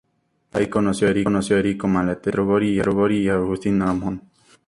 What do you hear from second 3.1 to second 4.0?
y Agustín